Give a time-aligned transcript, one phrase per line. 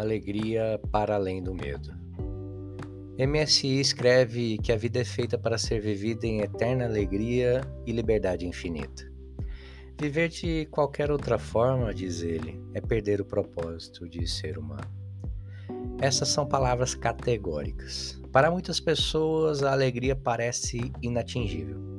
[0.00, 1.98] Alegria para além do medo.
[3.18, 8.46] MSI escreve que a vida é feita para ser vivida em eterna alegria e liberdade
[8.46, 9.10] infinita.
[10.00, 14.88] Viver de qualquer outra forma, diz ele, é perder o propósito de ser humano.
[16.00, 18.22] Essas são palavras categóricas.
[18.30, 21.96] Para muitas pessoas, a alegria parece inatingível.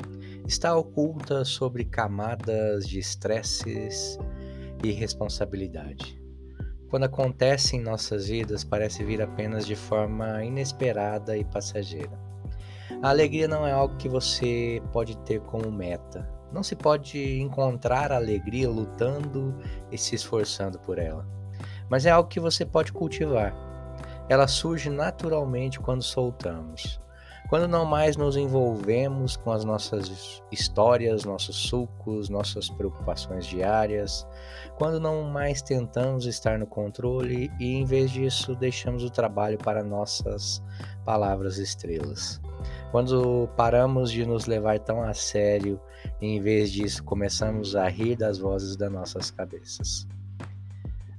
[0.47, 4.17] Está oculta sobre camadas de estresses
[4.81, 6.18] e responsabilidade
[6.89, 12.19] quando acontece em nossas vidas, parece vir apenas de forma inesperada e passageira.
[13.01, 16.27] A alegria não é algo que você pode ter como meta.
[16.51, 19.55] Não se pode encontrar alegria lutando
[19.91, 21.25] e se esforçando por ela.
[21.87, 23.55] Mas é algo que você pode cultivar.
[24.27, 26.99] Ela surge naturalmente quando soltamos.
[27.49, 34.23] Quando não mais nos envolvemos com as nossas histórias, nossos sulcos, nossas preocupações diárias,
[34.77, 39.83] quando não mais tentamos estar no controle e em vez disso deixamos o trabalho para
[39.83, 40.61] nossas
[41.03, 42.39] palavras estrelas.
[42.91, 45.81] Quando paramos de nos levar tão a sério
[46.21, 50.07] e em vez disso começamos a rir das vozes das nossas cabeças.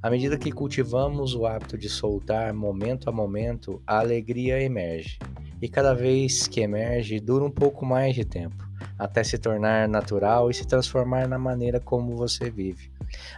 [0.00, 5.18] À medida que cultivamos o hábito de soltar momento a momento, a alegria emerge
[5.60, 10.50] e cada vez que emerge dura um pouco mais de tempo, até se tornar natural
[10.50, 12.90] e se transformar na maneira como você vive.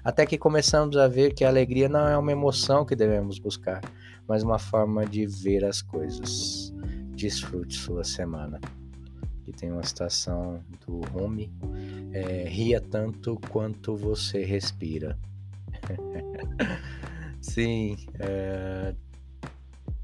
[0.04, 3.80] Até que começamos a ver que a alegria não é uma emoção que devemos buscar,
[4.28, 6.72] mas uma forma de ver as coisas.
[7.14, 8.60] Desfrute sua semana.
[9.40, 11.52] Aqui tem uma citação do Rumi:
[12.12, 15.18] é, ria tanto quanto você respira.
[17.40, 18.94] Sim, é,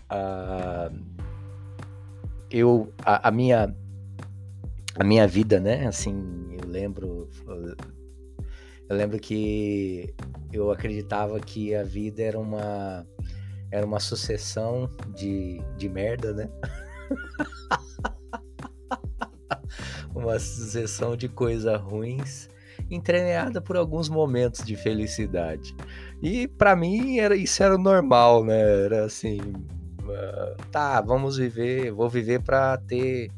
[0.08, 0.90] a,
[2.50, 3.74] eu a, a, minha
[4.96, 5.86] a minha vida, né?
[5.86, 7.28] Assim, eu lembro
[8.88, 10.14] eu lembro que
[10.52, 13.06] eu acreditava que a vida era uma
[13.70, 16.48] era uma sucessão de, de merda, né?
[20.14, 22.48] uma sucessão de coisas ruins
[22.90, 25.76] entremeada por alguns momentos de felicidade.
[26.22, 28.84] E para mim era isso era normal, né?
[28.84, 29.38] Era assim,
[30.70, 33.30] tá, vamos viver, vou viver para ter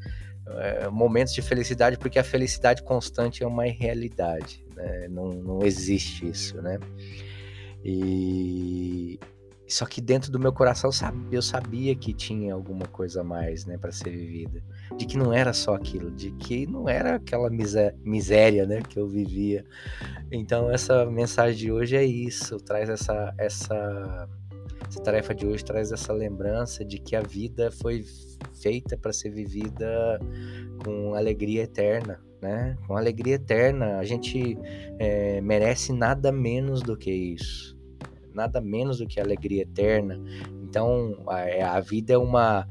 [0.46, 5.08] uh, momentos de felicidade, porque a felicidade constante é uma irrealidade, né?
[5.08, 6.78] não, não existe isso, né?
[7.84, 9.18] E
[9.70, 10.90] só que dentro do meu coração
[11.30, 14.62] eu sabia que tinha alguma coisa a mais, né, para ser vivida,
[14.96, 19.06] de que não era só aquilo, de que não era aquela miséria, né, que eu
[19.06, 19.64] vivia.
[20.30, 24.28] Então essa mensagem de hoje é isso, traz essa essa
[24.90, 28.04] essa tarefa de hoje traz essa lembrança de que a vida foi
[28.60, 30.18] feita para ser vivida
[30.84, 32.76] com alegria eterna, né?
[32.88, 33.98] Com alegria eterna.
[33.98, 34.58] A gente
[34.98, 37.78] é, merece nada menos do que isso,
[38.34, 40.20] nada menos do que alegria eterna.
[40.60, 42.66] Então, a, é, a vida é uma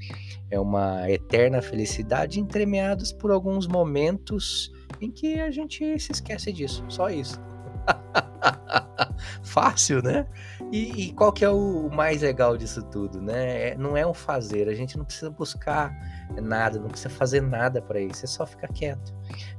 [0.51, 6.83] é uma eterna felicidade entremeados por alguns momentos em que a gente se esquece disso,
[6.89, 7.39] só isso.
[9.49, 10.27] Fácil, né?
[10.71, 13.69] E, e, qual que é o mais legal disso tudo, né?
[13.69, 15.91] É, não é um fazer, a gente não precisa buscar
[16.39, 19.11] nada, não precisa fazer nada para isso, é só ficar quieto,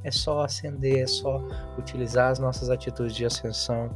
[0.05, 1.43] é só acender, é só
[1.77, 3.91] utilizar as nossas atitudes de ascensão,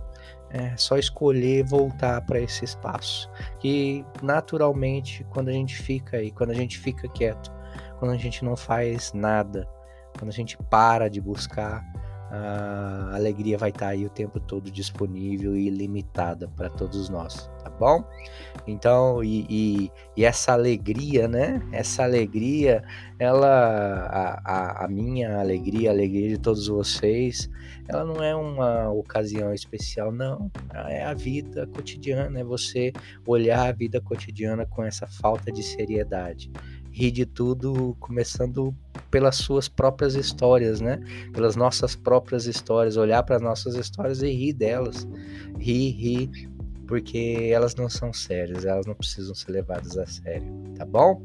[0.51, 3.31] é só escolher voltar para esse espaço.
[3.61, 7.53] Que naturalmente, quando a gente fica aí, quando a gente fica quieto,
[8.01, 9.69] quando a gente não faz nada,
[10.19, 11.85] quando a gente para de buscar,
[12.31, 17.51] a alegria vai estar tá aí o tempo todo disponível e ilimitada para todos nós,
[17.63, 18.05] tá bom?
[18.67, 21.63] Então, e, e, e, essa alegria, né?
[21.71, 22.83] Essa alegria,
[23.19, 27.51] ela, a, a, a, minha alegria, a alegria de todos vocês,
[27.89, 30.51] ela não é uma ocasião especial, não.
[30.89, 32.93] É a vida cotidiana, é você
[33.27, 36.51] olhar a vida cotidiana com essa falta de seriedade
[36.95, 38.73] rir de tudo, começando
[39.11, 41.01] pelas suas próprias histórias, né?
[41.33, 45.07] Pelas nossas próprias histórias, olhar para as nossas histórias e rir delas.
[45.59, 46.49] Rir, rir,
[46.87, 50.47] porque elas não são sérias, elas não precisam ser levadas a sério,
[50.77, 51.21] tá bom?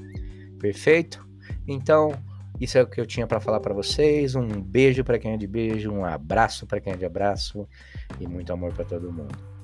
[0.60, 1.24] Perfeito?
[1.68, 2.14] Então,
[2.60, 4.34] isso é o que eu tinha para falar para vocês.
[4.34, 7.68] Um beijo para quem é de beijo, um abraço para quem é de abraço
[8.20, 9.59] e muito amor para todo mundo.